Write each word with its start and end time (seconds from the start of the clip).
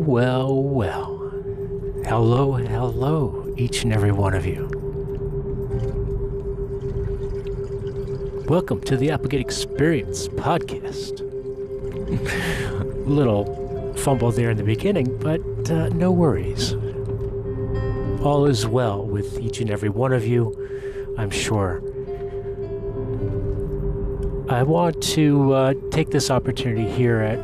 Well, 0.00 0.62
well. 0.62 1.30
Hello, 2.06 2.54
hello, 2.54 3.54
each 3.58 3.84
and 3.84 3.92
every 3.92 4.12
one 4.12 4.32
of 4.32 4.46
you. 4.46 4.66
Welcome 8.48 8.80
to 8.84 8.96
the 8.96 9.10
Applegate 9.10 9.42
Experience 9.42 10.26
podcast. 10.26 11.20
Little 13.06 13.94
fumble 13.98 14.32
there 14.32 14.50
in 14.50 14.56
the 14.56 14.64
beginning, 14.64 15.18
but 15.18 15.42
uh, 15.70 15.90
no 15.90 16.10
worries. 16.10 16.72
All 18.22 18.46
is 18.46 18.66
well 18.66 19.04
with 19.04 19.38
each 19.38 19.60
and 19.60 19.70
every 19.70 19.90
one 19.90 20.14
of 20.14 20.26
you, 20.26 21.14
I'm 21.18 21.30
sure. 21.30 21.82
I 24.48 24.62
want 24.62 25.02
to 25.02 25.52
uh, 25.52 25.74
take 25.90 26.08
this 26.08 26.30
opportunity 26.30 26.90
here 26.90 27.20
at 27.20 27.38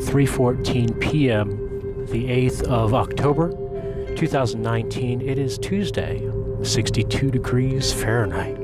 3:14 0.00 1.00
p.m. 1.00 1.65
the 2.10 2.24
8th 2.26 2.62
of 2.64 2.94
October 2.94 3.50
2019. 4.16 5.20
It 5.20 5.38
is 5.38 5.58
Tuesday, 5.58 6.22
62 6.62 7.30
degrees 7.30 7.92
Fahrenheit. 7.92 8.56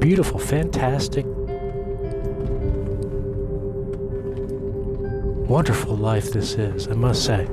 Beautiful, 0.00 0.38
fantastic, 0.38 1.26
wonderful 5.48 5.96
life 5.96 6.30
this 6.32 6.54
is, 6.54 6.88
I 6.88 6.94
must 6.94 7.24
say. 7.24 7.46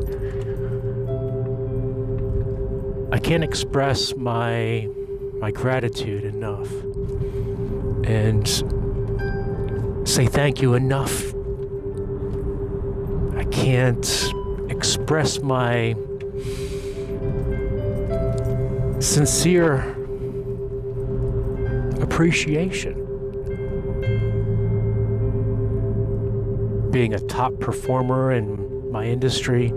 I 3.12 3.20
can't 3.20 3.44
express 3.44 4.16
my 4.16 4.88
my 5.40 5.52
gratitude 5.52 6.24
enough 6.24 6.72
and 8.06 8.48
say 10.08 10.28
thank 10.28 10.62
you 10.62 10.76
enough. 10.76 11.34
Can't 13.62 14.34
express 14.72 15.40
my 15.40 15.94
sincere 19.00 19.76
appreciation. 22.02 22.96
Being 26.90 27.14
a 27.14 27.20
top 27.20 27.60
performer 27.60 28.32
in 28.32 28.92
my 28.92 29.06
industry, 29.06 29.72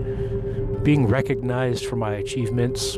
being 0.83 1.07
recognized 1.07 1.85
for 1.85 1.97
my 1.97 2.15
achievements, 2.15 2.97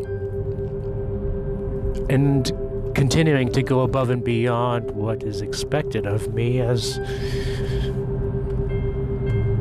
and 2.09 2.47
continuing 2.95 3.50
to 3.55 3.62
go 3.65 3.81
above 3.81 4.11
and 4.11 4.23
beyond 4.23 4.93
what 4.93 5.25
is 5.25 5.43
expected 5.43 6.06
of 6.06 6.33
me 6.33 6.61
as 6.61 7.00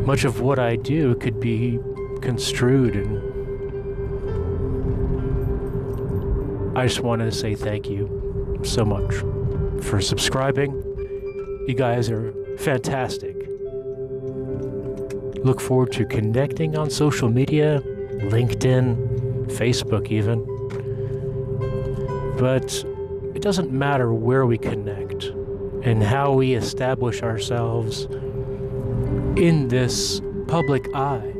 much 0.06 0.24
of 0.24 0.40
what 0.40 0.60
I 0.60 0.76
do 0.76 1.16
could 1.16 1.40
be 1.40 1.80
construed 2.22 2.96
and 2.96 3.36
I 6.78 6.86
just 6.88 7.00
wanted 7.00 7.26
to 7.26 7.32
say 7.32 7.56
thank 7.56 7.90
you 7.90 8.60
so 8.64 8.86
much 8.86 9.16
for 9.84 10.02
subscribing. 10.02 10.74
You 11.68 11.74
guys 11.74 12.10
are 12.10 12.34
fantastic. 12.58 13.36
Look 15.44 15.62
forward 15.62 15.92
to 15.94 16.06
connecting 16.06 16.78
on 16.78 16.90
social 16.90 17.30
media, 17.30 17.82
LinkedIn, 18.30 19.48
Facebook 19.48 20.10
even. 20.12 20.44
But 22.38 22.84
it 23.34 23.42
doesn't 23.42 23.72
matter 23.72 24.14
where 24.14 24.46
we 24.46 24.58
connect 24.58 25.26
and 25.84 26.04
how 26.04 26.34
we 26.34 26.56
establish 26.56 27.24
ourselves 27.24 28.08
in 29.38 29.68
this 29.68 30.22
public 30.48 30.94
eye. 30.96 31.36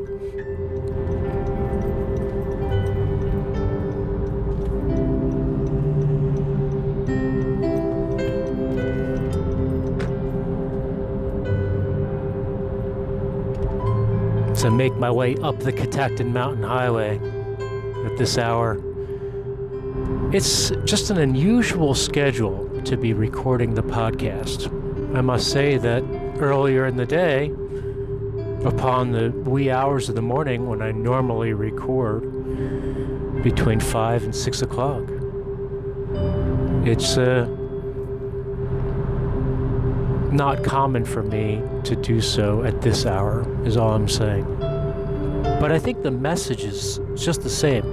I 14.66 14.68
make 14.68 14.96
my 14.96 15.12
way 15.12 15.36
up 15.44 15.60
the 15.60 15.72
Catoctin 15.72 16.32
Mountain 16.32 16.64
Highway 16.64 17.20
at 18.04 18.16
this 18.16 18.36
hour, 18.36 18.80
it's 20.32 20.70
just 20.84 21.10
an 21.10 21.18
unusual 21.18 21.94
schedule 21.94 22.68
to 22.82 22.96
be 22.96 23.12
recording 23.12 23.74
the 23.74 23.82
podcast. 23.84 24.66
I 25.16 25.20
must 25.20 25.52
say 25.52 25.76
that 25.78 26.02
earlier 26.38 26.86
in 26.86 26.96
the 26.96 27.06
day, 27.06 27.52
upon 28.64 29.12
the 29.12 29.30
wee 29.48 29.70
hours 29.70 30.08
of 30.08 30.14
the 30.14 30.22
morning 30.22 30.66
when 30.66 30.82
I 30.82 30.92
normally 30.92 31.52
record 31.52 32.22
between 33.42 33.80
5 33.80 34.24
and 34.24 34.34
6 34.34 34.62
o'clock, 34.62 35.04
it's 36.86 37.18
uh, 37.18 37.46
not 40.32 40.62
common 40.64 41.04
for 41.04 41.22
me 41.22 41.62
to 41.84 41.96
do 41.96 42.20
so 42.20 42.62
at 42.64 42.82
this 42.82 43.06
hour, 43.06 43.46
is 43.66 43.76
all 43.76 43.92
I'm 43.92 44.08
saying. 44.08 44.44
But 45.60 45.72
I 45.72 45.78
think 45.78 46.02
the 46.02 46.10
message 46.10 46.64
is 46.64 47.00
just 47.14 47.42
the 47.42 47.50
same. 47.50 47.84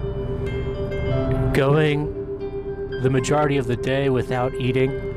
Going 1.54 2.12
the 3.02 3.10
majority 3.10 3.58
of 3.58 3.68
the 3.68 3.76
day 3.76 4.10
without 4.10 4.54
eating, 4.56 5.13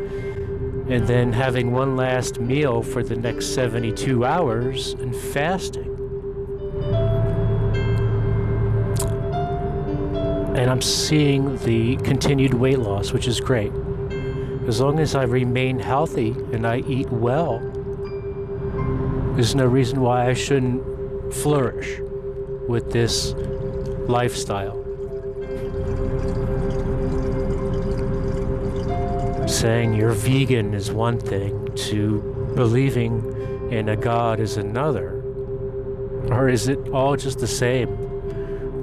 and 0.88 1.06
then 1.06 1.32
having 1.32 1.72
one 1.72 1.96
last 1.96 2.40
meal 2.40 2.82
for 2.82 3.02
the 3.02 3.16
next 3.16 3.54
72 3.54 4.24
hours 4.24 4.92
and 4.94 5.14
fasting. 5.14 5.92
And 10.56 10.70
I'm 10.70 10.80
seeing 10.80 11.56
the 11.58 11.96
continued 11.96 12.54
weight 12.54 12.78
loss, 12.78 13.12
which 13.12 13.26
is 13.26 13.40
great. 13.40 13.72
As 14.68 14.80
long 14.80 15.00
as 15.00 15.14
I 15.14 15.24
remain 15.24 15.78
healthy 15.78 16.30
and 16.52 16.66
I 16.66 16.78
eat 16.78 17.10
well, 17.10 17.58
there's 19.34 19.54
no 19.54 19.66
reason 19.66 20.00
why 20.00 20.28
I 20.28 20.34
shouldn't 20.34 21.34
flourish 21.34 22.00
with 22.68 22.92
this 22.92 23.34
lifestyle. 24.08 24.85
Saying 29.46 29.94
you're 29.94 30.10
vegan 30.12 30.74
is 30.74 30.90
one 30.90 31.18
thing 31.18 31.68
to 31.74 32.52
believing 32.56 33.70
in 33.70 33.88
a 33.88 33.96
God 33.96 34.40
is 34.40 34.56
another? 34.56 35.22
Or 36.30 36.48
is 36.48 36.68
it 36.68 36.88
all 36.88 37.16
just 37.16 37.38
the 37.38 37.46
same 37.46 37.88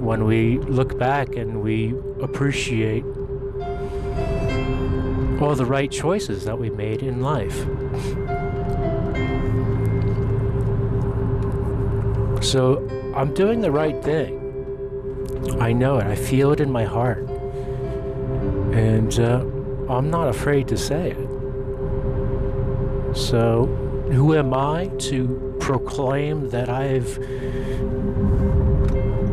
when 0.02 0.24
we 0.24 0.58
look 0.58 0.98
back 0.98 1.36
and 1.36 1.62
we 1.62 1.94
appreciate 2.20 3.04
all 5.40 5.54
the 5.54 5.66
right 5.66 5.90
choices 5.90 6.44
that 6.44 6.58
we 6.58 6.70
made 6.70 7.02
in 7.02 7.20
life? 7.20 7.58
So 12.42 12.86
I'm 13.14 13.34
doing 13.34 13.60
the 13.60 13.70
right 13.70 14.02
thing. 14.02 14.40
I 15.60 15.72
know 15.72 15.98
it. 15.98 16.06
I 16.06 16.16
feel 16.16 16.52
it 16.52 16.60
in 16.60 16.70
my 16.70 16.84
heart. 16.84 17.28
And, 18.72 19.18
uh, 19.20 19.44
I'm 19.88 20.10
not 20.10 20.28
afraid 20.28 20.68
to 20.68 20.78
say 20.78 21.10
it. 21.10 21.28
So, 23.14 23.66
who 24.10 24.34
am 24.34 24.54
I 24.54 24.86
to 25.10 25.56
proclaim 25.60 26.48
that 26.50 26.68
I've 26.70 27.18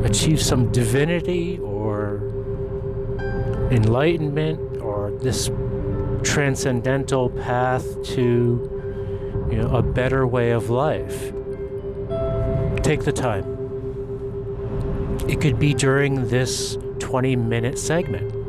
achieved 0.06 0.41
some 0.41 0.72
divinity 0.72 1.57
or 1.59 2.22
enlightenment 3.71 4.81
or 4.81 5.12
this 5.21 5.50
transcendental 6.21 7.30
path 7.30 8.04
to 8.04 9.47
you 9.50 9.57
know, 9.57 9.69
a 9.75 9.81
better 9.81 10.27
way 10.27 10.51
of 10.51 10.69
life? 10.69 11.31
Take 12.83 13.06
the 13.06 13.13
time. 13.13 13.57
It 15.30 15.39
could 15.39 15.59
be 15.59 15.74
during 15.74 16.27
this 16.27 16.77
20 17.00 17.38
minute 17.38 17.80
segment 17.80 18.41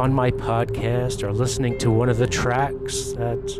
on 0.00 0.12
my 0.12 0.30
podcast 0.30 1.22
or 1.22 1.32
listening 1.32 1.78
to 1.78 1.90
one 1.90 2.08
of 2.08 2.18
the 2.18 2.26
tracks 2.26 3.12
that 3.12 3.58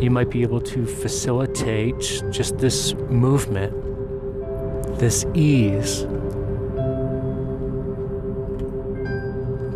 you 0.00 0.10
might 0.10 0.30
be 0.30 0.42
able 0.42 0.60
to 0.60 0.86
facilitate 0.86 2.22
just 2.30 2.58
this 2.58 2.94
movement, 2.94 3.72
this 4.98 5.26
ease 5.34 6.02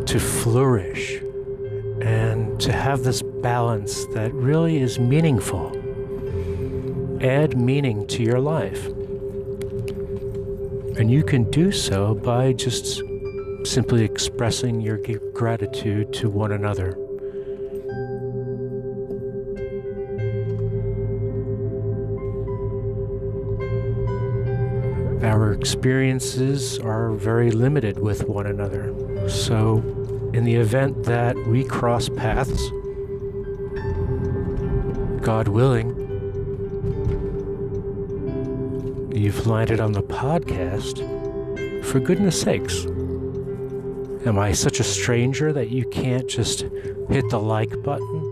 to 0.06 0.20
flourish 0.20 1.20
and 2.00 2.60
to 2.60 2.72
have 2.72 3.02
this 3.02 3.22
balance 3.22 4.06
that 4.14 4.32
really 4.32 4.78
is 4.78 4.98
meaningful. 4.98 5.72
Add 7.20 7.58
meaning 7.58 8.06
to 8.08 8.22
your 8.22 8.38
life. 8.38 8.86
And 10.96 11.10
you 11.10 11.24
can 11.24 11.50
do 11.50 11.72
so 11.72 12.14
by 12.14 12.52
just 12.52 13.02
simply 13.64 14.04
expressing 14.04 14.80
your 14.80 14.98
gratitude 15.32 16.12
to 16.14 16.28
one 16.28 16.52
another. 16.52 16.96
our 25.24 25.52
experiences 25.52 26.78
are 26.78 27.10
very 27.10 27.50
limited 27.50 27.98
with 27.98 28.28
one 28.28 28.46
another. 28.46 28.94
So, 29.28 29.78
in 30.32 30.44
the 30.44 30.54
event 30.54 31.04
that 31.04 31.36
we 31.46 31.64
cross 31.64 32.08
paths, 32.08 32.70
God 35.20 35.48
willing, 35.48 35.90
you've 39.14 39.46
landed 39.46 39.80
on 39.80 39.92
the 39.92 40.02
podcast, 40.02 41.02
for 41.84 42.00
goodness 42.00 42.40
sakes. 42.40 42.86
Am 44.26 44.38
I 44.38 44.52
such 44.52 44.80
a 44.80 44.84
stranger 44.84 45.52
that 45.52 45.68
you 45.68 45.84
can't 45.84 46.26
just 46.26 46.60
hit 47.10 47.28
the 47.28 47.38
like 47.38 47.82
button? 47.82 48.30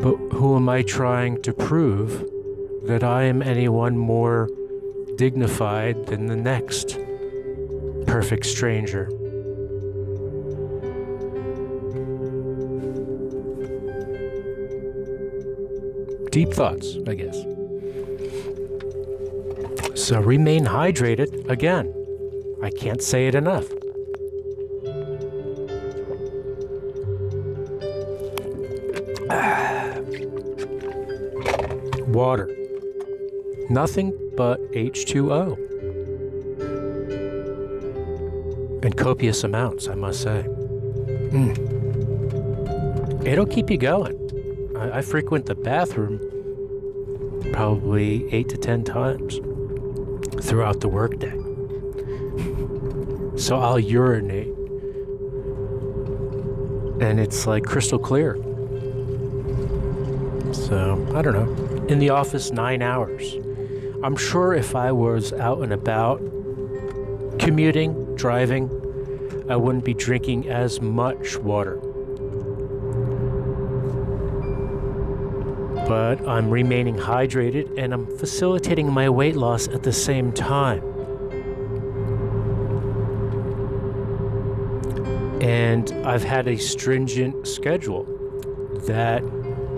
But 0.00 0.16
who 0.36 0.54
am 0.54 0.68
I 0.68 0.82
trying 0.82 1.42
to 1.42 1.52
prove 1.52 2.30
that 2.84 3.02
I 3.02 3.24
am 3.24 3.42
anyone 3.42 3.98
more 3.98 4.48
dignified 5.16 6.06
than 6.06 6.26
the 6.26 6.36
next 6.36 6.96
perfect 8.06 8.46
stranger? 8.46 9.08
Deep 16.30 16.52
thoughts, 16.52 16.96
I 17.08 17.14
guess. 17.14 17.59
So 20.10 20.18
remain 20.18 20.64
hydrated 20.64 21.48
again. 21.48 21.94
I 22.60 22.70
can't 22.70 23.00
say 23.00 23.28
it 23.28 23.36
enough. 23.36 23.68
Water. 32.08 32.50
Nothing 33.68 34.12
but 34.36 34.58
H2O. 34.72 35.56
And 38.82 38.96
copious 38.96 39.44
amounts, 39.44 39.86
I 39.86 39.94
must 39.94 40.22
say. 40.22 40.44
Mm. 41.30 41.54
It'll 43.24 43.46
keep 43.46 43.70
you 43.70 43.78
going. 43.78 44.72
I, 44.76 44.98
I 44.98 45.02
frequent 45.02 45.46
the 45.46 45.54
bathroom 45.54 46.18
probably 47.52 48.28
eight 48.34 48.48
to 48.48 48.56
ten 48.56 48.82
times 48.82 49.38
throughout 50.40 50.80
the 50.80 50.88
workday. 50.88 51.36
So 53.36 53.58
I'll 53.58 53.78
urinate, 53.78 54.48
and 57.00 57.18
it's 57.18 57.46
like 57.46 57.64
crystal 57.64 57.98
clear. 57.98 58.36
So 60.52 61.06
I 61.14 61.22
don't 61.22 61.32
know. 61.32 61.86
In 61.86 61.98
the 61.98 62.10
office, 62.10 62.50
nine 62.50 62.82
hours. 62.82 63.36
I'm 64.02 64.16
sure 64.16 64.54
if 64.54 64.74
I 64.74 64.92
was 64.92 65.32
out 65.32 65.62
and 65.62 65.72
about, 65.72 66.20
commuting, 67.38 68.14
driving, 68.16 68.70
I 69.48 69.56
wouldn't 69.56 69.84
be 69.84 69.94
drinking 69.94 70.48
as 70.48 70.80
much 70.80 71.36
water. 71.38 71.80
But 75.90 76.24
I'm 76.28 76.48
remaining 76.50 76.94
hydrated 76.94 77.76
and 77.76 77.92
I'm 77.92 78.06
facilitating 78.16 78.92
my 78.92 79.08
weight 79.08 79.34
loss 79.34 79.66
at 79.66 79.82
the 79.82 79.92
same 79.92 80.30
time. 80.30 80.84
And 85.42 85.90
I've 86.06 86.22
had 86.22 86.46
a 86.46 86.56
stringent 86.56 87.44
schedule 87.48 88.04
that 88.86 89.24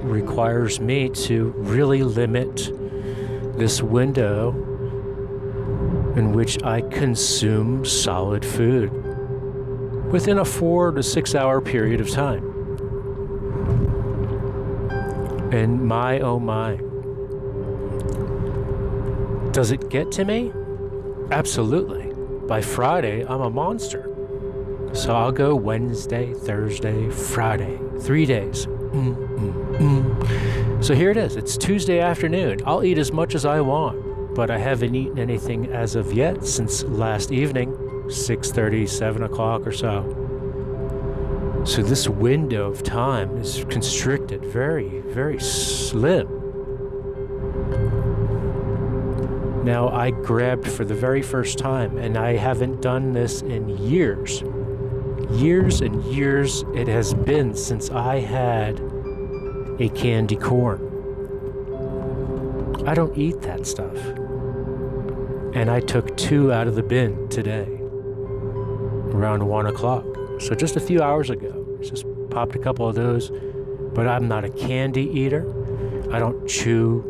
requires 0.04 0.80
me 0.80 1.08
to 1.08 1.54
really 1.56 2.02
limit 2.02 2.56
this 3.56 3.80
window 3.80 4.50
in 6.14 6.34
which 6.34 6.62
I 6.62 6.82
consume 6.82 7.86
solid 7.86 8.44
food 8.44 8.92
within 10.12 10.36
a 10.36 10.44
four 10.44 10.90
to 10.90 11.02
six 11.02 11.34
hour 11.34 11.62
period 11.62 12.02
of 12.02 12.10
time. 12.10 12.51
And 15.52 15.84
my 15.86 16.18
oh 16.20 16.38
my. 16.38 16.76
Does 19.52 19.70
it 19.70 19.90
get 19.90 20.10
to 20.12 20.24
me? 20.24 20.50
Absolutely. 21.30 22.10
By 22.46 22.62
Friday, 22.62 23.26
I'm 23.26 23.42
a 23.42 23.50
monster. 23.50 24.08
So 24.94 25.14
I'll 25.14 25.30
go 25.30 25.54
Wednesday, 25.54 26.32
Thursday, 26.32 27.10
Friday, 27.10 27.78
three 28.00 28.24
days. 28.24 28.64
Mm, 28.64 29.14
mm, 29.14 29.78
mm. 29.78 30.84
So 30.84 30.94
here 30.94 31.10
it 31.10 31.18
is. 31.18 31.36
It's 31.36 31.58
Tuesday 31.58 32.00
afternoon. 32.00 32.60
I'll 32.64 32.82
eat 32.82 32.96
as 32.96 33.12
much 33.12 33.34
as 33.34 33.44
I 33.44 33.60
want, 33.60 34.34
but 34.34 34.50
I 34.50 34.56
haven't 34.56 34.94
eaten 34.94 35.18
anything 35.18 35.70
as 35.70 35.96
of 35.96 36.14
yet 36.14 36.46
since 36.46 36.82
last 36.84 37.30
evening, 37.30 37.72
6:30, 38.08 38.86
7 38.86 39.22
o'clock 39.22 39.66
or 39.66 39.72
so. 39.72 40.21
So 41.64 41.82
this 41.82 42.08
window 42.08 42.70
of 42.70 42.82
time 42.82 43.36
is 43.38 43.64
constricted, 43.68 44.44
very, 44.44 45.00
very 45.00 45.40
slim. 45.40 46.28
Now 49.64 49.88
I 49.88 50.10
grabbed 50.10 50.68
for 50.68 50.84
the 50.84 50.94
very 50.94 51.22
first 51.22 51.58
time, 51.58 51.96
and 51.96 52.16
I 52.16 52.36
haven't 52.36 52.82
done 52.82 53.12
this 53.12 53.42
in 53.42 53.68
years 53.68 54.42
years 55.30 55.80
and 55.80 56.02
years 56.04 56.64
it 56.74 56.88
has 56.88 57.14
been 57.14 57.54
since 57.54 57.90
I 57.90 58.20
had 58.20 58.80
a 59.78 59.88
candy 59.90 60.36
corn. 60.36 60.88
I 62.86 62.94
don't 62.94 63.16
eat 63.16 63.40
that 63.42 63.66
stuff. 63.66 63.96
And 65.54 65.70
I 65.70 65.80
took 65.80 66.16
two 66.16 66.52
out 66.52 66.66
of 66.66 66.74
the 66.74 66.82
bin 66.82 67.28
today, 67.28 67.68
around 69.12 69.46
one 69.46 69.66
o'clock. 69.66 70.11
So 70.42 70.56
just 70.56 70.74
a 70.74 70.80
few 70.80 71.00
hours 71.00 71.30
ago, 71.30 71.78
just 71.80 72.04
popped 72.30 72.56
a 72.56 72.58
couple 72.58 72.88
of 72.88 72.96
those. 72.96 73.30
But 73.94 74.08
I'm 74.08 74.26
not 74.26 74.44
a 74.44 74.50
candy 74.50 75.04
eater. 75.04 75.46
I 76.10 76.18
don't 76.18 76.48
chew 76.48 77.04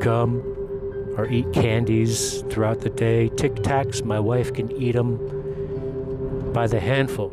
gum 0.00 0.42
or 1.16 1.28
eat 1.28 1.52
candies 1.52 2.42
throughout 2.50 2.80
the 2.80 2.90
day. 2.90 3.30
Tic 3.30 3.56
Tacs, 3.56 4.04
my 4.04 4.20
wife 4.20 4.52
can 4.52 4.70
eat 4.70 4.92
them 4.92 6.52
by 6.52 6.68
the 6.68 6.78
handful. 6.78 7.32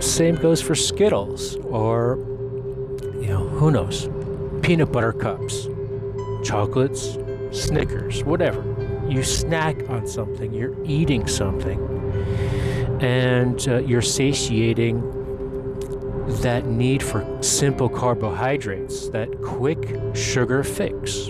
Same 0.00 0.34
goes 0.34 0.60
for 0.60 0.74
Skittles 0.74 1.56
or, 1.56 2.18
you 3.14 3.28
know, 3.28 3.48
who 3.48 3.70
knows, 3.70 4.10
peanut 4.60 4.92
butter 4.92 5.14
cups, 5.14 5.68
chocolates, 6.44 7.16
Snickers, 7.50 8.24
whatever. 8.24 8.62
You 9.08 9.22
snack 9.22 9.88
on 9.88 10.06
something, 10.06 10.52
you're 10.52 10.74
eating 10.84 11.26
something, 11.26 11.78
and 13.02 13.68
uh, 13.68 13.78
you're 13.78 14.00
satiating 14.00 15.00
that 16.40 16.66
need 16.66 17.02
for 17.02 17.26
simple 17.42 17.88
carbohydrates, 17.88 19.08
that 19.08 19.42
quick 19.42 19.96
sugar 20.14 20.62
fix. 20.62 21.28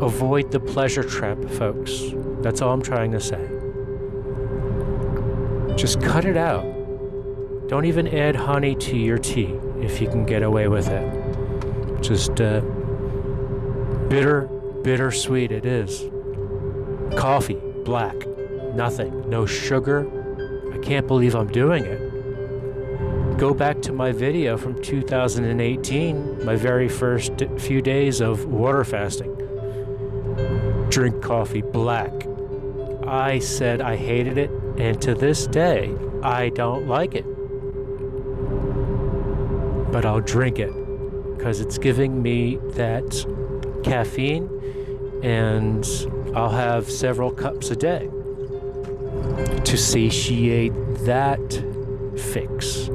Avoid 0.00 0.52
the 0.52 0.60
pleasure 0.60 1.02
trap, 1.02 1.42
folks. 1.50 2.02
That's 2.42 2.60
all 2.60 2.72
I'm 2.72 2.82
trying 2.82 3.12
to 3.12 3.20
say. 3.20 3.48
Just 5.74 6.02
cut 6.02 6.26
it 6.26 6.36
out. 6.36 6.64
Don't 7.68 7.86
even 7.86 8.06
add 8.08 8.36
honey 8.36 8.74
to 8.74 8.96
your 8.96 9.18
tea 9.18 9.54
if 9.80 10.02
you 10.02 10.08
can 10.08 10.26
get 10.26 10.42
away 10.42 10.68
with 10.68 10.88
it. 10.88 12.02
Just 12.02 12.40
uh, 12.42 12.60
bitter, 14.10 14.48
bittersweet 14.82 15.50
it 15.50 15.64
is. 15.64 16.04
Coffee, 17.16 17.58
black, 17.84 18.16
nothing, 18.74 19.30
no 19.30 19.46
sugar. 19.46 20.19
I 20.72 20.78
can't 20.78 21.06
believe 21.06 21.34
I'm 21.34 21.48
doing 21.48 21.84
it. 21.84 23.38
Go 23.38 23.54
back 23.54 23.80
to 23.82 23.92
my 23.92 24.12
video 24.12 24.58
from 24.58 24.80
2018, 24.82 26.44
my 26.44 26.56
very 26.56 26.88
first 26.88 27.32
few 27.58 27.80
days 27.80 28.20
of 28.20 28.44
water 28.46 28.84
fasting. 28.84 29.34
Drink 30.90 31.22
coffee 31.22 31.62
black. 31.62 32.12
I 33.06 33.38
said 33.38 33.80
I 33.80 33.96
hated 33.96 34.36
it 34.36 34.50
and 34.80 35.00
to 35.02 35.14
this 35.14 35.46
day, 35.46 35.94
I 36.22 36.50
don't 36.50 36.86
like 36.86 37.14
it. 37.14 37.24
But 39.92 40.04
I'll 40.04 40.20
drink 40.20 40.58
it 40.58 40.72
because 41.36 41.60
it's 41.60 41.78
giving 41.78 42.22
me 42.22 42.58
that 42.72 43.26
caffeine, 43.84 44.48
and 45.22 45.86
I'll 46.34 46.50
have 46.50 46.90
several 46.90 47.30
cups 47.30 47.70
a 47.70 47.76
day 47.76 48.08
to 49.64 49.76
satiate 49.76 50.72
that 51.04 51.64
fix. 52.16 52.88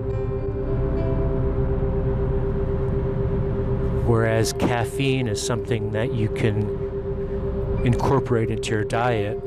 Whereas 4.06 4.54
caffeine 4.54 5.28
is 5.28 5.42
something 5.42 5.92
that 5.92 6.14
you 6.14 6.30
can 6.30 7.82
incorporate 7.84 8.52
into 8.52 8.72
your 8.72 8.84
diet 8.84 9.42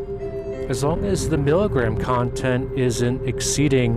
as 0.68 0.84
long 0.84 1.04
as 1.04 1.28
the 1.28 1.38
milligram 1.38 1.96
content 1.96 2.70
isn't 2.78 3.26
exceeding, 3.26 3.96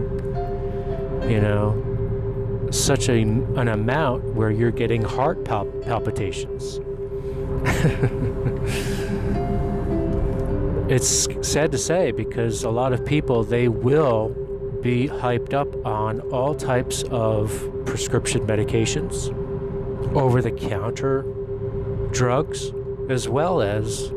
you 1.29 1.41
know, 1.41 2.69
such 2.71 3.09
a, 3.09 3.21
an 3.21 3.67
amount 3.67 4.23
where 4.35 4.49
you're 4.51 4.71
getting 4.71 5.01
heart 5.01 5.43
pal- 5.43 5.65
palpitations. 5.65 6.79
it's 10.91 11.25
sad 11.41 11.71
to 11.71 11.77
say 11.77 12.11
because 12.11 12.65
a 12.65 12.69
lot 12.69 12.91
of 12.91 13.05
people 13.05 13.45
they 13.45 13.69
will 13.69 14.29
be 14.81 15.07
hyped 15.07 15.53
up 15.53 15.85
on 15.85 16.19
all 16.31 16.53
types 16.53 17.03
of 17.03 17.71
prescription 17.85 18.41
medications, 18.45 19.33
over 20.13 20.41
the 20.41 20.51
counter 20.51 21.21
drugs, 22.11 22.73
as 23.09 23.29
well 23.29 23.61
as 23.61 24.11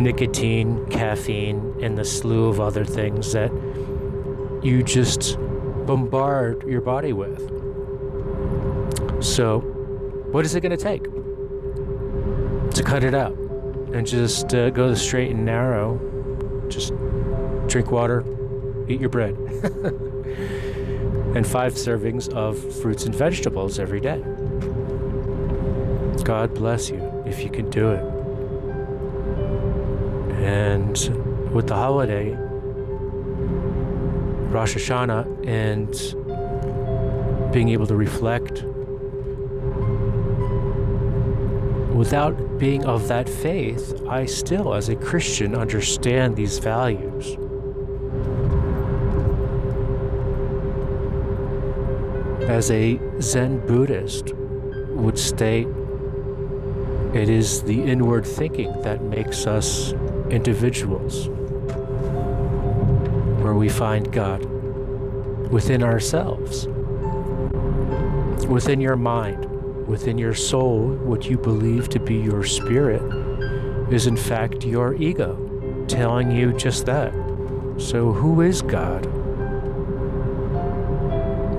nicotine, 0.00 0.86
caffeine, 0.86 1.76
and 1.82 1.98
the 1.98 2.04
slew 2.04 2.46
of 2.46 2.60
other 2.60 2.86
things 2.86 3.32
that 3.32 3.52
you 4.62 4.82
just 4.82 5.36
bombard 5.84 6.62
your 6.62 6.80
body 6.80 7.12
with. 7.12 7.42
So, 9.22 9.60
what 10.30 10.46
is 10.46 10.54
it 10.54 10.62
going 10.62 10.76
to 10.76 10.82
take 10.82 11.04
to 12.70 12.82
cut 12.82 13.04
it 13.04 13.12
out 13.12 13.47
and 13.92 14.06
just 14.06 14.54
uh, 14.54 14.70
go 14.70 14.88
the 14.88 14.96
straight 14.96 15.30
and 15.30 15.44
narrow? 15.44 16.00
Just 16.68 16.92
drink 17.68 17.90
water, 17.90 18.24
eat 18.88 19.00
your 19.00 19.10
bread, 19.10 19.34
and 21.34 21.46
five 21.46 21.74
servings 21.74 22.32
of 22.32 22.58
fruits 22.80 23.04
and 23.04 23.14
vegetables 23.14 23.78
every 23.78 24.00
day. 24.00 24.22
God 26.24 26.54
bless 26.54 26.90
you 26.90 27.22
if 27.26 27.42
you 27.42 27.50
can 27.50 27.68
do 27.70 27.90
it. 27.90 28.02
And 30.42 30.96
with 31.52 31.68
the 31.68 31.74
holiday, 31.74 32.36
Rosh 34.50 34.76
Hashanah, 34.76 35.46
and 35.46 35.92
being 37.52 37.68
able 37.70 37.86
to 37.86 37.96
reflect 37.96 38.64
without 41.98 42.58
being 42.60 42.84
of 42.84 43.08
that 43.08 43.28
faith, 43.28 43.92
I 44.08 44.24
still, 44.24 44.72
as 44.72 44.88
a 44.88 44.94
Christian, 44.94 45.56
understand 45.56 46.36
these 46.36 46.60
values. 46.60 47.36
As 52.48 52.70
a 52.70 53.00
Zen 53.20 53.66
Buddhist 53.66 54.32
would 54.32 55.18
state, 55.18 55.66
it 57.14 57.28
is 57.28 57.64
the 57.64 57.82
inward 57.82 58.24
thinking 58.24 58.80
that 58.82 59.02
makes 59.02 59.48
us 59.48 59.92
individuals, 60.30 61.26
where 63.42 63.54
we 63.54 63.68
find 63.68 64.12
God 64.12 64.44
within 65.50 65.82
ourselves, 65.82 66.68
within 68.46 68.80
your 68.80 68.96
mind, 68.96 69.57
within 69.88 70.18
your 70.18 70.34
soul, 70.34 70.88
what 71.04 71.28
you 71.28 71.38
believe 71.38 71.88
to 71.88 71.98
be 71.98 72.16
your 72.16 72.44
spirit 72.44 73.02
is 73.90 74.06
in 74.06 74.16
fact 74.16 74.64
your 74.64 74.94
ego 74.94 75.84
telling 75.88 76.30
you 76.30 76.52
just 76.52 76.86
that. 76.86 77.12
So, 77.78 78.12
who 78.12 78.42
is 78.42 78.62
God? 78.62 79.06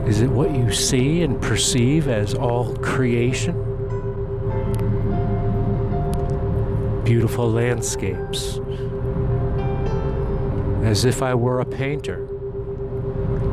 Is 0.08 0.22
it 0.22 0.30
what 0.30 0.52
you 0.56 0.72
see 0.72 1.24
and 1.24 1.42
perceive 1.42 2.08
as 2.08 2.34
all 2.34 2.76
creation? 2.78 3.70
beautiful 7.10 7.50
landscapes, 7.50 8.60
as 10.84 11.06
if 11.06 11.24
I 11.24 11.34
were 11.34 11.60
a 11.60 11.66
painter, 11.66 12.28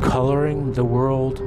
coloring 0.03 0.73
the 0.73 0.83
world 0.83 1.39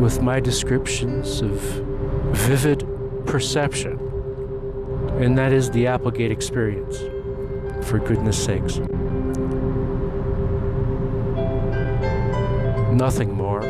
with 0.00 0.22
my 0.22 0.40
descriptions 0.40 1.42
of 1.42 1.89
vivid 2.32 2.86
perception. 3.26 3.98
And 5.20 5.36
that 5.36 5.52
is 5.52 5.70
the 5.70 5.86
Applegate 5.86 6.30
experience, 6.30 6.98
for 7.86 7.98
goodness 7.98 8.42
sakes. 8.42 8.78
Nothing 12.92 13.32
more. 13.32 13.62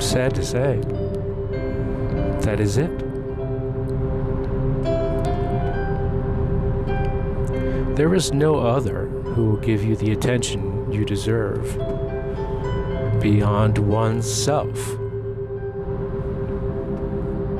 Sad 0.00 0.34
to 0.34 0.44
say. 0.44 0.80
That 2.42 2.60
is 2.60 2.76
it. 2.76 2.90
There 7.96 8.14
is 8.14 8.32
no 8.32 8.58
other 8.58 9.06
who 9.06 9.50
will 9.50 9.56
give 9.58 9.84
you 9.84 9.96
the 9.96 10.12
attention 10.12 10.90
you 10.92 11.04
deserve 11.04 11.76
beyond 13.22 13.78
oneself 13.78 14.76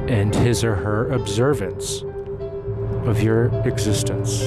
and 0.09 0.35
his 0.35 0.65
or 0.65 0.75
her 0.75 1.09
observance 1.11 2.03
of 3.07 3.23
your 3.23 3.47
existence. 3.65 4.41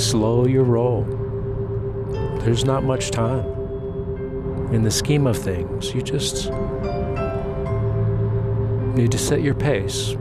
Slow 0.00 0.46
your 0.46 0.64
roll. 0.64 1.04
There's 2.40 2.64
not 2.64 2.84
much 2.84 3.10
time. 3.10 3.44
In 4.72 4.82
the 4.82 4.90
scheme 4.90 5.26
of 5.26 5.36
things, 5.36 5.94
you 5.94 6.00
just 6.00 6.50
need 8.96 9.12
to 9.12 9.18
set 9.18 9.42
your 9.42 9.54
pace. 9.54 10.16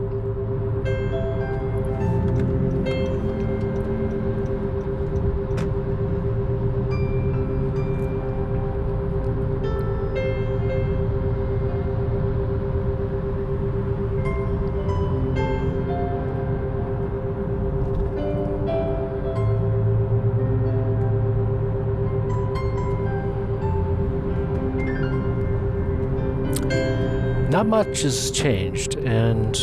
Much 28.01 28.13
has 28.13 28.31
changed, 28.31 28.95
and 28.95 29.55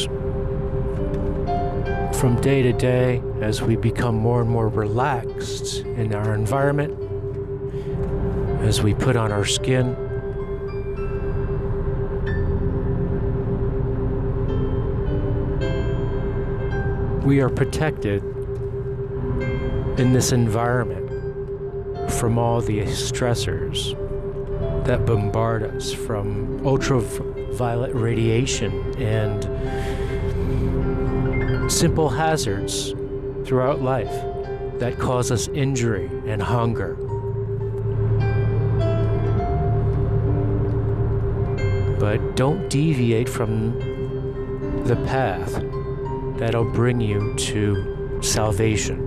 from 2.15 2.41
day 2.41 2.63
to 2.63 2.73
day, 2.73 3.21
as 3.41 3.63
we 3.63 3.75
become 3.75 4.15
more 4.15 4.41
and 4.43 4.49
more 4.49 4.69
relaxed 4.69 5.79
in 5.79 6.15
our 6.15 6.35
environment, 6.35 6.97
as 8.63 8.81
we 8.81 8.95
put 8.95 9.17
on 9.17 9.33
our 9.33 9.45
skin, 9.45 9.97
we 17.25 17.41
are 17.41 17.51
protected 17.51 18.23
in 19.99 20.13
this 20.13 20.31
environment 20.31 21.11
from 22.09 22.39
all 22.39 22.61
the 22.61 22.83
stressors 22.83 23.97
that 24.85 25.05
bombard 25.05 25.65
us 25.65 25.93
from 25.93 26.65
ultraviolet 27.61 27.93
radiation 27.93 28.73
and 29.03 29.43
simple 31.71 32.09
hazards 32.09 32.93
throughout 33.45 33.83
life 33.83 34.13
that 34.79 34.97
cause 34.97 35.33
us 35.33 35.49
injury 35.49 36.09
and 36.27 36.41
hunger. 36.41 36.95
But 41.99 42.37
don't 42.37 42.69
deviate 42.71 43.29
from 43.29 43.77
the 44.85 44.95
path 45.07 45.61
that'll 46.39 46.71
bring 46.73 47.01
you 47.01 47.35
to 47.35 48.21
salvation. 48.23 49.05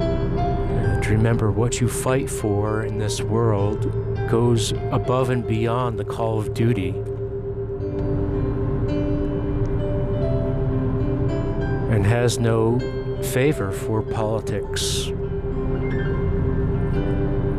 And 0.00 1.06
remember 1.06 1.52
what 1.52 1.80
you 1.80 1.88
fight 1.88 2.28
for 2.28 2.82
in 2.82 2.98
this 2.98 3.20
world 3.20 4.13
goes 4.28 4.72
above 4.90 5.30
and 5.30 5.46
beyond 5.46 5.98
the 5.98 6.04
call 6.04 6.38
of 6.38 6.54
duty. 6.54 6.90
And 11.90 12.04
has 12.06 12.38
no 12.38 12.78
favor 13.22 13.72
for 13.72 14.02
politics. 14.02 15.10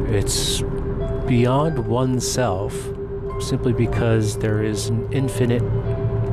It's 0.08 0.62
beyond 1.28 1.88
oneself 1.88 2.74
simply 3.40 3.74
because 3.74 4.38
there 4.38 4.64
is 4.64 4.88
an 4.88 5.12
infinite 5.12 5.64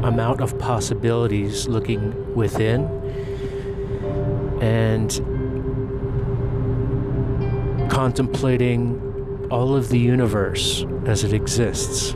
amount 0.05 0.41
of 0.41 0.59
possibilities 0.59 1.67
looking 1.67 2.35
within. 2.35 2.89
And 4.61 5.11
contemplating 7.91 9.12
all 9.52 9.76
of 9.76 9.90
the 9.90 9.99
universe 9.99 10.87
as 11.06 11.23
it 11.23 11.32
exists. 11.32 12.14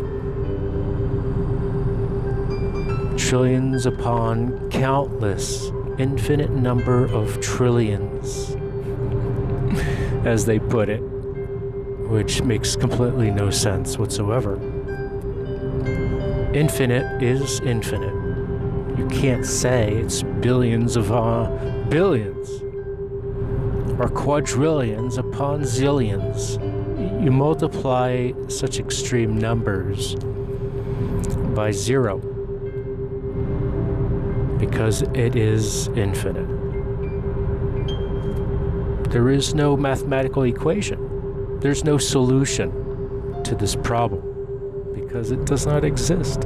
trillions 3.16 3.86
upon 3.86 4.70
countless, 4.70 5.72
infinite 5.98 6.50
number 6.50 7.06
of 7.06 7.40
trillions, 7.40 8.54
as 10.24 10.44
they 10.44 10.60
put 10.60 10.88
it, 10.88 11.00
which 12.08 12.40
makes 12.42 12.76
completely 12.76 13.32
no 13.32 13.50
sense 13.50 13.98
whatsoever. 13.98 14.54
Infinite 16.54 17.20
is 17.20 17.58
infinite. 17.60 18.14
You 18.96 19.08
can't 19.10 19.44
say 19.44 19.92
it's 19.94 20.22
billions 20.22 20.94
of 20.94 21.10
uh, 21.10 21.50
billions 21.88 22.62
or 23.98 24.08
quadrillions 24.08 25.18
upon 25.18 25.62
zillions. 25.62 26.62
You 27.20 27.30
multiply 27.32 28.32
such 28.48 28.78
extreme 28.78 29.38
numbers 29.38 30.14
by 31.54 31.70
zero 31.72 32.18
because 34.58 35.02
it 35.02 35.34
is 35.34 35.88
infinite. 35.88 36.46
There 39.10 39.30
is 39.30 39.54
no 39.54 39.76
mathematical 39.76 40.42
equation, 40.42 41.58
there's 41.60 41.84
no 41.84 41.96
solution 41.96 42.70
to 43.44 43.54
this 43.54 43.74
problem 43.74 44.22
because 44.94 45.30
it 45.30 45.44
does 45.46 45.66
not 45.66 45.84
exist. 45.84 46.42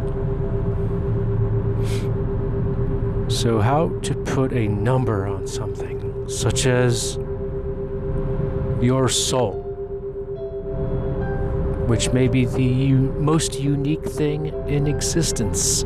So, 3.28 3.60
how 3.60 3.88
to 4.02 4.14
put 4.14 4.52
a 4.52 4.68
number 4.68 5.26
on 5.26 5.46
something, 5.46 6.28
such 6.28 6.66
as 6.66 7.16
your 8.80 9.08
soul, 9.08 9.59
which 11.90 12.12
may 12.12 12.28
be 12.28 12.44
the 12.44 12.92
most 13.18 13.58
unique 13.58 14.04
thing 14.04 14.46
in 14.68 14.86
existence. 14.86 15.82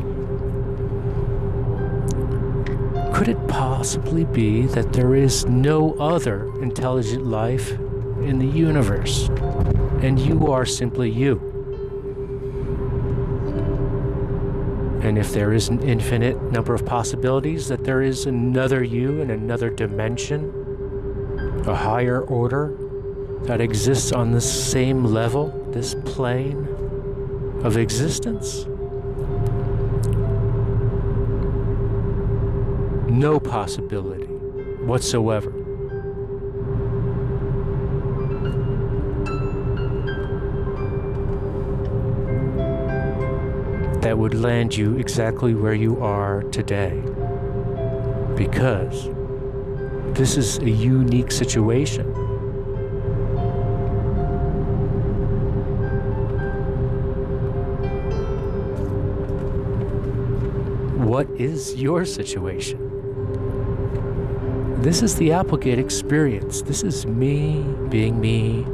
Could 3.14 3.28
it 3.28 3.49
possibly 3.49 4.26
be 4.26 4.66
that 4.66 4.92
there 4.92 5.14
is 5.14 5.46
no 5.46 5.94
other 5.94 6.52
intelligent 6.61 7.25
life 7.25 7.70
in 8.20 8.38
the 8.38 8.46
universe, 8.46 9.30
and 10.02 10.20
you 10.20 10.52
are 10.52 10.66
simply 10.66 11.08
you? 11.11 11.37
And 15.02 15.16
if 15.16 15.32
there 15.32 15.54
is 15.54 15.70
an 15.70 15.82
infinite 15.82 16.52
number 16.52 16.75
of 16.75 16.84
possibilities, 16.84 17.68
that 17.68 17.82
there 17.82 18.02
is 18.02 18.26
another 18.26 18.84
you 18.84 19.23
in 19.23 19.30
another 19.30 19.70
dimension, 19.70 20.52
a 21.66 21.75
higher 21.75 22.20
order 22.20 22.76
that 23.44 23.62
exists 23.62 24.12
on 24.12 24.32
the 24.32 24.40
same 24.42 25.02
level, 25.02 25.63
this 25.75 25.97
plane 26.04 26.69
of 27.64 27.76
existence? 27.76 28.64
No 33.11 33.40
possibility 33.40 34.26
whatsoever. 34.87 35.50
That 44.02 44.16
would 44.16 44.35
land 44.35 44.76
you 44.76 44.97
exactly 44.99 45.54
where 45.54 45.75
you 45.75 46.00
are 46.00 46.43
today. 46.45 47.02
Because 48.37 49.09
this 50.16 50.37
is 50.37 50.59
a 50.59 50.71
unique 50.71 51.33
situation. 51.33 52.24
What 61.14 61.31
is 61.38 61.77
your 61.77 62.05
situation? 62.05 62.81
This 64.83 65.00
is 65.00 65.14
the 65.14 65.31
Applegate 65.31 65.79
experience. 65.79 66.62
This 66.62 66.83
is 66.83 67.07
me 67.07 67.62
being 67.88 68.20
me, 68.20 68.66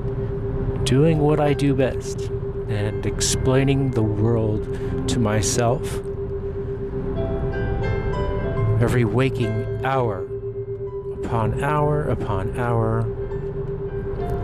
doing 0.85 1.18
what 1.18 1.38
I 1.38 1.53
do 1.53 1.74
best, 1.74 2.31
and 2.70 3.05
explaining 3.05 3.90
the 3.90 4.03
world 4.03 4.64
to 5.11 5.18
myself. 5.18 5.96
Every 8.81 9.05
waking 9.05 9.85
hour 9.85 10.26
upon 11.22 11.62
hour 11.62 12.05
upon 12.05 12.59
hour 12.59 13.03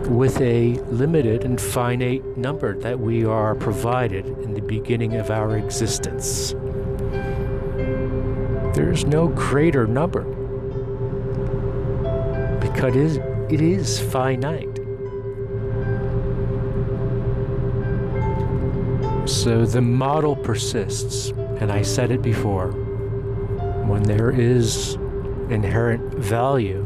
with 0.07 0.39
a 0.39 0.75
limited 0.91 1.43
and 1.43 1.59
finite 1.59 2.37
number 2.37 2.77
that 2.77 2.99
we 2.99 3.25
are 3.25 3.55
provided 3.55 4.27
in 4.43 4.53
the 4.53 4.61
beginning 4.61 5.15
of 5.15 5.31
our 5.31 5.57
existence. 5.57 6.53
There's 8.77 9.07
no 9.07 9.27
greater 9.29 9.87
number 9.87 10.21
because 12.59 13.17
it 13.49 13.59
is 13.59 13.99
finite. 13.99 14.75
So 19.27 19.65
the 19.65 19.81
model 19.81 20.35
persists, 20.35 21.29
and 21.59 21.71
I 21.71 21.81
said 21.81 22.11
it 22.11 22.21
before 22.21 22.67
when 23.87 24.03
there 24.03 24.29
is 24.29 24.93
inherent 25.49 26.13
value 26.13 26.83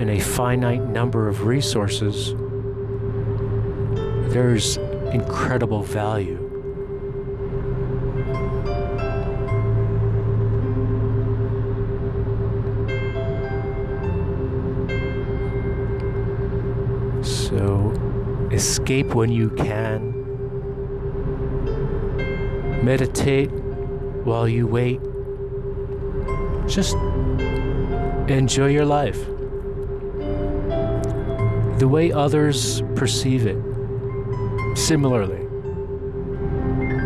in 0.00 0.08
a 0.08 0.18
finite 0.18 0.88
number 0.88 1.28
of 1.28 1.42
resources, 1.42 2.32
there's 4.32 4.78
incredible 5.12 5.82
value. 5.82 6.43
Escape 18.84 19.14
when 19.14 19.32
you 19.32 19.48
can. 19.48 20.12
Meditate 22.84 23.50
while 24.24 24.46
you 24.46 24.66
wait. 24.66 25.00
Just 26.68 26.94
enjoy 28.28 28.66
your 28.66 28.84
life 28.84 29.24
the 31.78 31.88
way 31.88 32.12
others 32.12 32.82
perceive 32.94 33.46
it 33.46 33.56
similarly. 34.76 35.46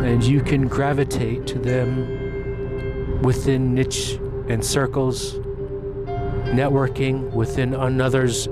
And 0.04 0.24
you 0.24 0.40
can 0.40 0.66
gravitate 0.66 1.46
to 1.46 1.60
them 1.60 3.22
within 3.22 3.72
niche 3.72 4.18
and 4.48 4.64
circles, 4.64 5.34
networking 6.58 7.30
within 7.30 7.72
another's 7.74 8.48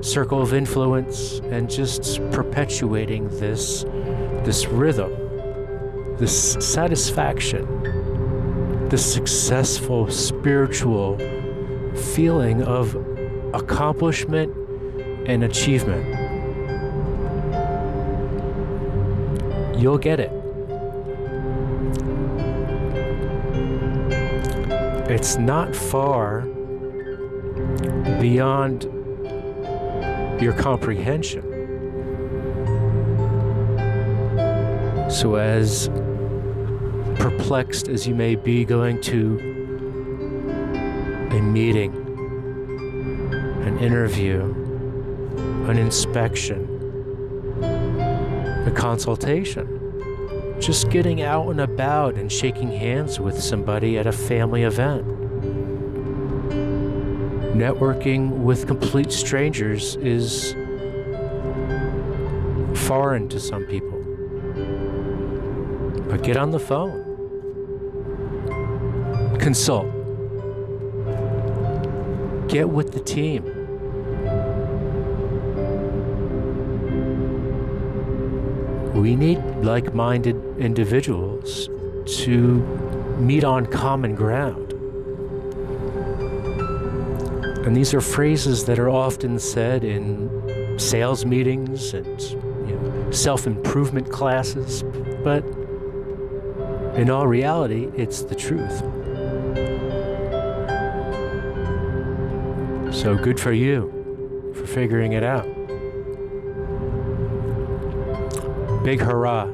circle 0.00 0.40
of 0.40 0.54
influence, 0.54 1.40
and 1.50 1.70
just 1.70 2.20
perpetuating 2.30 3.28
this, 3.38 3.84
this 4.44 4.66
rhythm, 4.66 5.12
this 6.18 6.54
satisfaction, 6.60 8.88
this 8.88 9.12
successful 9.12 10.10
spiritual 10.10 11.18
feeling 12.14 12.62
of 12.62 12.96
accomplishment 13.54 14.54
and 15.26 15.44
achievement. 15.44 16.04
You'll 19.76 19.98
get 19.98 20.20
it. 20.20 20.32
It's 25.08 25.36
not 25.36 25.74
far 25.74 26.42
beyond 28.20 28.88
your 30.40 30.52
comprehension. 30.52 31.42
So, 35.10 35.36
as 35.36 35.88
perplexed 37.16 37.88
as 37.88 38.06
you 38.06 38.14
may 38.14 38.34
be 38.34 38.64
going 38.64 39.00
to 39.02 39.38
a 41.30 41.40
meeting, 41.40 41.94
an 43.64 43.78
interview, 43.78 44.42
an 45.68 45.78
inspection, 45.78 46.68
a 48.66 48.72
consultation, 48.74 49.76
just 50.60 50.90
getting 50.90 51.22
out 51.22 51.48
and 51.48 51.60
about 51.60 52.14
and 52.14 52.30
shaking 52.30 52.72
hands 52.72 53.20
with 53.20 53.40
somebody 53.40 53.98
at 53.98 54.06
a 54.06 54.12
family 54.12 54.64
event. 54.64 55.05
Networking 57.56 58.30
with 58.42 58.66
complete 58.66 59.10
strangers 59.10 59.96
is 59.96 60.52
foreign 62.86 63.28
to 63.30 63.40
some 63.40 63.64
people. 63.64 63.98
But 66.10 66.22
get 66.22 66.36
on 66.36 66.50
the 66.50 66.60
phone, 66.60 67.02
consult, 69.38 69.86
get 72.48 72.68
with 72.68 72.92
the 72.92 73.00
team. 73.00 73.56
we 79.06 79.14
need 79.14 79.38
like 79.62 79.94
minded 79.94 80.36
individuals 80.58 81.68
to 82.06 82.32
meet 83.20 83.44
on 83.44 83.64
common 83.64 84.14
ground. 84.16 84.65
And 87.66 87.76
these 87.76 87.92
are 87.94 88.00
phrases 88.00 88.64
that 88.66 88.78
are 88.78 88.88
often 88.88 89.40
said 89.40 89.82
in 89.82 90.78
sales 90.78 91.26
meetings 91.26 91.94
and 91.94 92.20
you 92.20 92.76
know, 92.76 93.10
self 93.10 93.44
improvement 93.44 94.08
classes, 94.08 94.84
but 95.24 95.44
in 96.96 97.10
all 97.10 97.26
reality, 97.26 97.90
it's 97.96 98.22
the 98.22 98.36
truth. 98.36 98.78
So 102.94 103.16
good 103.16 103.40
for 103.40 103.52
you 103.52 104.52
for 104.54 104.64
figuring 104.64 105.14
it 105.14 105.24
out. 105.24 105.46
Big 108.84 109.00
hurrah, 109.00 109.48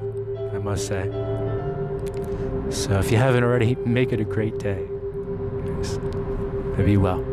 I 0.53 0.59
must 0.59 0.87
say. 0.87 1.11
So 2.68 2.98
if 2.98 3.11
you 3.11 3.16
haven't 3.16 3.42
already, 3.42 3.75
make 3.87 4.12
it 4.12 4.20
a 4.20 4.25
great 4.25 4.59
day. 4.59 4.87
Be 6.77 6.98
well. 6.98 7.32